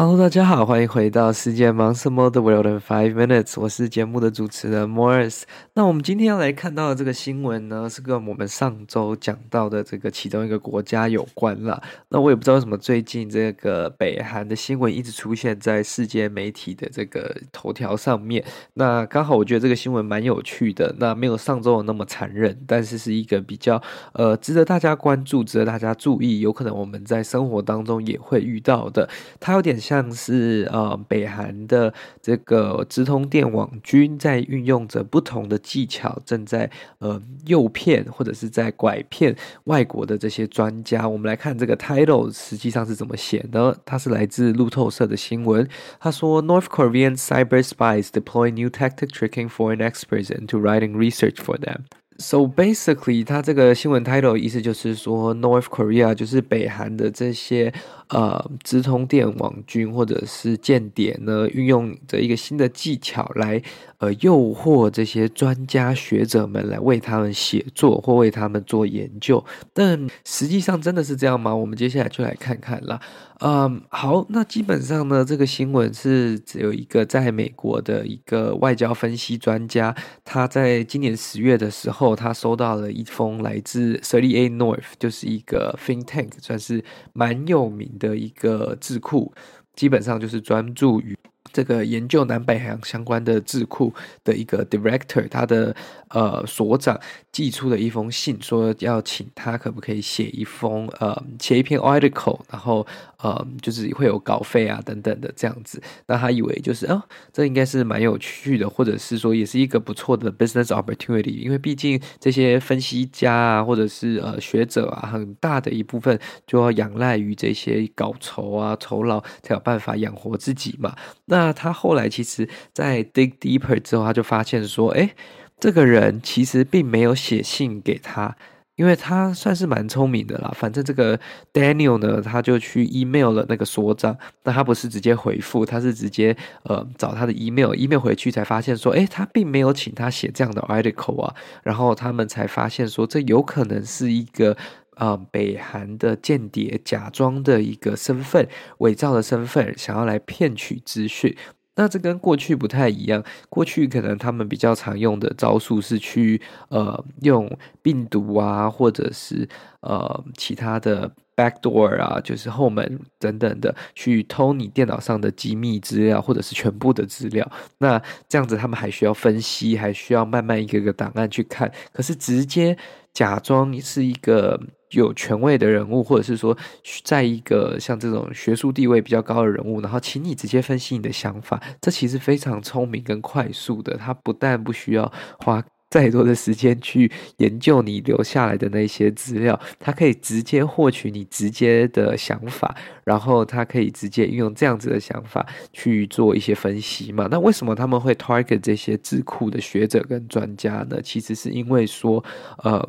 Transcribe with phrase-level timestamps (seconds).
[0.00, 5.42] Hello，大家好，欢迎回到世界忙什么的 World in Five Minutes，我是节目的主持人 Morris。
[5.74, 11.82] 那我们今天要来看到的这个新闻呢，是跟我们上周讲到的这个其中一个国家有关啦。
[12.10, 18.44] 那我也不知道为什么最近这个北韩的新闻一直出现在世界媒体的这个头条上面。
[18.74, 29.08] 那刚好我觉得这个新闻蛮有趣的，那没有上周的那么残忍，但是是一个比较呃值得大家关注、值得大家注意，有可能我们在生活当中也会遇到的。
[29.40, 29.76] 它有点。
[29.88, 41.08] 像是呃北韩的这个直通电网军在运用着不同的技巧，正在呃诱骗或者是在拐骗外国的这些专家。
[41.08, 43.74] 我们来看这个 title 实际上是怎么写呢？
[43.86, 45.66] 它是来自路透社的新闻。
[45.98, 51.84] 他说：“North Korean cyber spies deploy new tactic, tricking foreign experts into writing research for them.”
[52.18, 57.72] So basically，它这个新闻 title 意思就是说，North Korea 就是北韩的这些。
[58.08, 63.62] 呃，直通电网军或者是间谍呢，运用着一个新的技巧来
[63.98, 69.44] 呃诱惑这些专家学者们来为他们写作或为他们做研究。
[69.74, 71.54] 但实际上真的是这样吗？
[71.54, 72.98] 我们接下来就来看看啦。
[73.40, 79.94] 嗯，好，那基本上呢，这个新闻是只有一个在美国的一个外交分析专家，
[80.24, 89.32] 他在今年十月的时候，他收到了一封来自 Thirty Eight North，就是一个 think tank，算是蛮有名的一个智库，
[89.76, 91.16] 基本上就是专注于
[91.52, 93.92] 这个研究南北海洋相关的智库
[94.24, 95.74] 的一个 director，他的
[96.08, 96.98] 呃所长
[97.32, 102.86] 寄出了一封信，说要请他可不可以写一封呃写一篇 article，然后
[103.18, 105.82] 呃就是会有稿费啊等等的这样子。
[106.06, 120.96] 那他以为就是哦，这应该是蛮有趣的，或者是说也是一个不错的 business opportunity，因为毕竟这些分析家啊或者是呃学者啊，很大的一部分就要仰赖于这些稿酬啊酬劳才有办法养活自己嘛。
[121.26, 125.14] 那那他后来其实，在 dig deeper 之后，他就发现说，诶，
[125.60, 128.36] 这个人其实并没有写信给他，
[128.74, 130.52] 因为他算是蛮聪明的啦。
[130.56, 131.16] 反正这个
[131.52, 141.32] Daniel 呢，他就去 email 了那个所长，那他不是直接回复，他是直接呃找他的 email，email 回去才发现说，诶，他并没有请他写这样的 article 啊。
[141.62, 144.56] 然后他们才发现说，这有可能是一个。
[144.98, 148.46] 啊、北韩的间谍假装的一个身份，
[148.78, 151.36] 伪造的身份，想要来骗取资讯。
[151.76, 157.48] 那这跟过去不太一样，过去可能他们比较常用的招数是去呃用
[157.80, 159.48] 病毒啊，或者是
[159.82, 167.48] 呃其他的 backdoor 啊，就是后门等等的，去偷你电脑上的机密资料，或者是全部的资料。
[167.78, 171.72] 那这样子他们还需要分析，还需要慢慢一个个档案去看。
[171.92, 172.76] 可是直接
[173.12, 174.60] 假装是一个。
[174.90, 176.56] 有权威的人物，或者是说，
[177.04, 183.96] 在一个像这种学术地位比较高的人物，然后请你直接分析你的想法，这其实非常聪明跟快速的。
[183.96, 197.28] 他不但不需要花再多的时间去研究你留下来的那些资料，他可以直接获取你直接的想法，然后他可以直接运用这样子的想法去做一些分析嘛。
[197.30, 201.00] 那为什么他们会 target 这些智库的学者跟专家呢？
[201.02, 202.24] 其实是因为说，
[202.64, 202.86] 呃。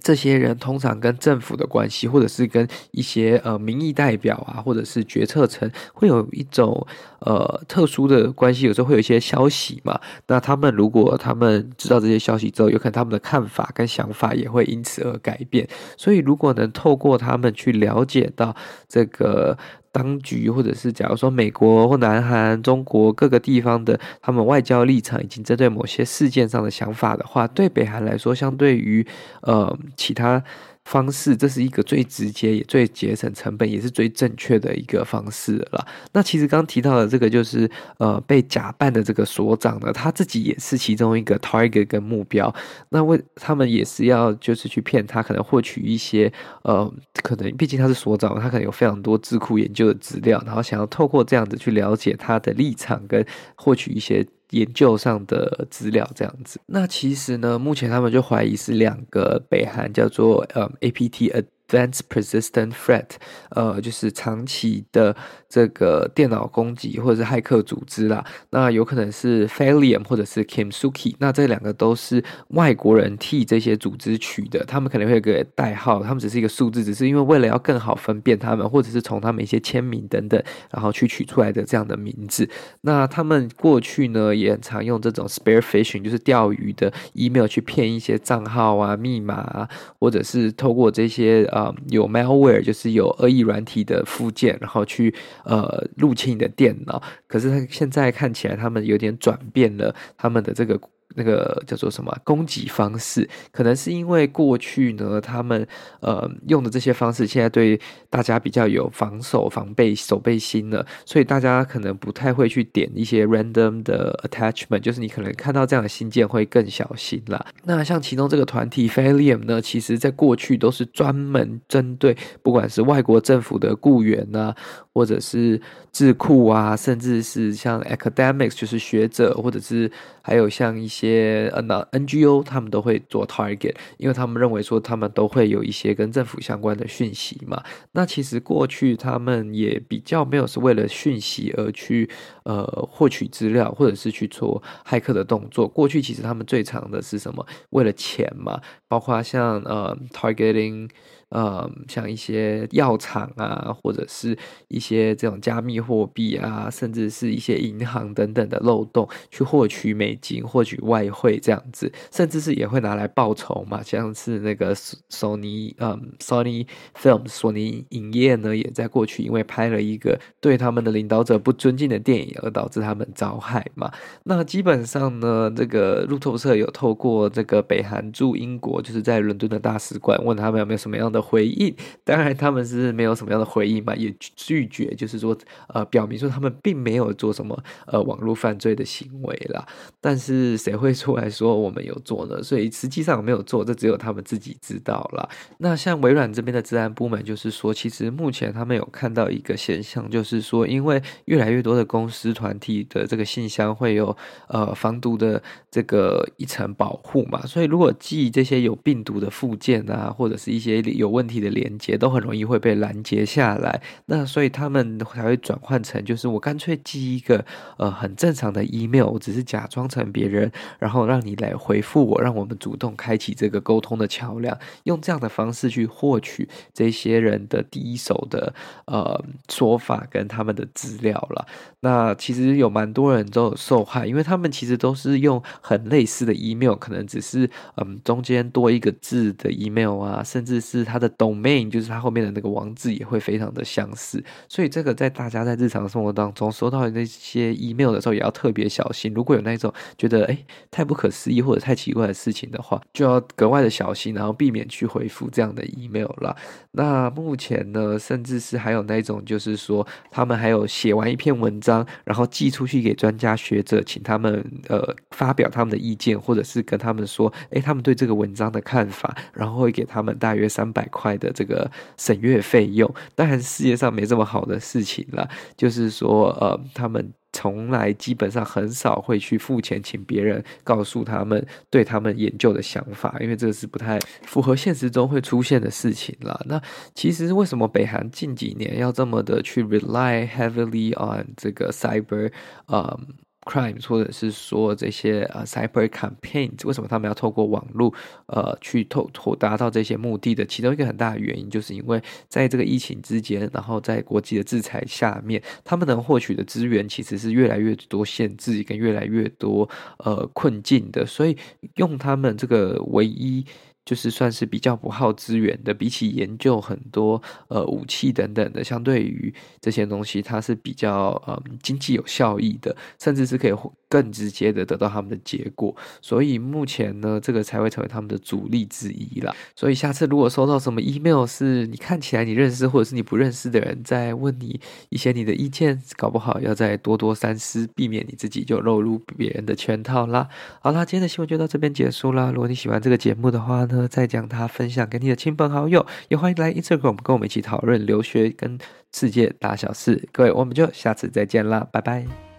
[0.00, 6.86] 这些人通常跟政府的关系，或者是跟一些呃民意代表啊，或者是决策层，会有一种
[7.20, 8.66] 呃特殊的关系。
[8.66, 15.68] 有时候会有一些消息嘛，那他们如果他们知道这些消息之后，有可能他们的看法跟想法也会因此而改变。
[15.96, 18.56] 所以，如果能透过他们去了解到
[18.88, 19.56] 这个。
[19.92, 29.06] 当局，或者是假如说美国或南韩、中国各个地方的他们外交立场，以及针对某些事件上的想法的话，对北韩来说，相对于
[29.42, 30.42] 呃其他。
[30.84, 35.86] 方式，这是一个最直接也最节省成本，也是最正确的一个方式了。
[36.12, 42.52] 那其实刚提到的这个，就是呃被假扮的这个所长呢，他自己也是其中一个 target 跟目标。
[42.88, 46.32] 那为他们也是要就是去骗他，可能获取一些
[46.62, 46.92] 呃，
[47.22, 53.24] 可能毕竟他是所长，他可能有非常多智库研究的资料，然后想要透过这样子去了解他的立场跟
[53.54, 54.26] 获取一些。
[54.52, 63.06] 研究上的资料这样子，那其实呢，目前他们就怀疑是两个北韩叫做呃 APTN Advanced Persistent Threat，
[63.50, 65.16] 呃，就是长期的
[65.48, 68.24] 这个电脑攻击或者是骇客组织啦。
[68.50, 82.48] 那有可能是 f a l i u m 或者是 Kimsuki，那这两个都是外国人替这些组织取的，他们可能会有个代号，他们只是一个数字，只是因为为了要更好分辨他们，或者是从他们一些签名等等，然后去取出来的这样的名字。
[82.82, 95.14] 那他们过去呢，也很常用这种 spare fishing，就是钓鱼的 email 去骗一些账号啊、密码啊，或者是透过这些、呃、有 malware，就是有恶意软体的附件，然后去
[95.44, 97.02] 呃入侵你的电脑。
[97.26, 100.80] 可是他现在看起来，他们有点转变了他们的这个。
[101.14, 105.66] 那个叫做什么攻击方式，可能是因为过去呢，他们
[106.00, 107.80] 呃用的这些方式，现在对
[108.10, 117.44] 大家比较有防守、防备、守备心了，所以大家可能不太会去点一些 random 的 attachment，就是你可能看到这样的信件会更小心啦。
[117.64, 124.54] 那像其中这个团体 Phalium 呢，其实在过去都是专门针对不管是外国政府的雇员啊，
[124.92, 125.60] 或者是
[125.92, 129.90] 智库啊，甚至是像 academics，就是学者，或者是
[130.22, 131.62] 还有像一些些呃
[131.92, 137.62] NGO，他们都会做 target，因为他们认为说他们都会有一些跟政府相关的讯息嘛。
[137.92, 142.08] 那其实过去他们也比较没有是为了讯息而去
[142.44, 145.66] 呃获取资料，或者是去做骇客的动作。
[145.66, 147.44] 过去其实他们最常的是什么？
[147.70, 150.88] 为了钱嘛，包括像呃 targeting。
[151.32, 154.36] 呃，像一些药厂啊，或者是
[154.68, 163.82] 一些这种加密货币啊，甚至是一些银行等等的漏洞，去获取美金、获取外汇这样子，甚至是也会拿来报仇嘛。
[163.82, 173.90] 像是那个索尼，嗯，Sony Film 索尼影业呢，也在过去因为拍了一个对他们的领导者不尊敬的电影，而导致他们遭害嘛。
[174.24, 181.21] 那基本上呢，这个路透社有透过这个北韩驻英国，就是在伦敦的大使馆，问他们有没有什么样的。
[181.22, 181.74] 回应，
[182.04, 185.36] 当然他们是没有什么样的回应嘛，也拒绝，就是说，
[185.68, 189.64] 呃，表明说他们并没有做什么呃网络犯罪的行为啦。
[190.00, 192.42] 但是谁会出来说我们有做呢？
[192.42, 195.28] 所以实际上没有做，这只有他们自己知道啦。
[195.58, 204.16] 那像微软这边的治安部门，就是说，其实目前他们有看到一个现象，就是说，因为越来越多的公司团体的这个信箱会有
[204.48, 205.40] 呃防毒的
[205.70, 217.44] 这个一层保护嘛，所以如果寄这些有病毒的附件啊，或者是一些有问题的连接都很容易会被拦截下来，那所以他们才会转换成，就是我干脆寄一个
[217.76, 228.52] 呃很正常的 email，我只是假装成别人，然后让你来回复我，让我们主动开启这个沟通的桥梁，用这样的方式去获取这些人的第一手的
[228.86, 231.46] 呃说法跟他们的资料了。
[231.84, 249.12] 那其实有蛮多人都有受害，因为他们其实都是用很类似的 email，可能只是嗯中间多一个字的 email 啊，甚至是他的 domain，就是它后面的那个网址也会非常的相似，所以这个在大家在日常生活当中收到那些 email 的时候，也要特别小心。
[249.12, 256.36] 如果有那种觉得诶太不可思议或者太奇怪的事情的话，就要格外的小心，然后避免去回复这样的 email 啦。
[256.70, 261.71] 那目前呢，甚至是还有那种就是说，他们还有写完一篇文章，
[262.04, 275.28] 然后寄出去给专家学者，请他们呃发表他们的意见，或者是跟他们说，诶他们对这个文章的看法，然后会给他们大约三百块的这个审阅费用，当然世界上没这么好的事情了。
[275.56, 286.44] 就是说，呃，他们从来基本上很少会去付钱请别人告诉他们对他们研究的想法，因为这是不太符合现实中会出现的事情了。
[286.46, 286.60] 那
[286.94, 292.30] 其实为什么北韩近几年要这么的去 rely heavily on 这个 cyber，
[292.66, 293.00] 呃
[293.44, 297.92] Crimes，或者是说这些呃 cyber campaigns，为什么他们要透过网络
[298.26, 300.44] 呃去透透达到这些目的的？
[300.46, 309.68] 其中一个很大的原因，就是因为在这个疫情之间，然后在国际的制裁下面，他们能获取的资源其实是越来越多限制跟越来越多
[309.98, 311.36] 呃困境的，所以
[311.76, 313.44] 用他们这个唯一。
[313.84, 323.54] 就是算是比较不耗资源的，比起研究很多呃武器等等的，相对于这些东西，它是比较呃经济有效益的，甚至是可以
[323.88, 325.74] 更直接的得到他们的结果。
[326.00, 329.34] 所以目前呢，这个才会成为他们的主力之一啦。
[329.56, 340.28] 所以下次如果收到什么 email，是你看起来你认识或者是你不认识的人在问你一些你的意见，搞不好要再多多三思，避免你自己就落入别人的圈套啦。
[340.60, 342.30] 好啦，今天的新闻就到这边结束啦。
[342.32, 348.58] 如果你喜欢这个节目的话，再将它分享给你的亲朋好友，也欢迎来 Instagram 跟我们一起讨论留学跟
[348.92, 350.08] 世界大小事。
[350.12, 352.31] 各位，我们就下次再见啦，拜拜。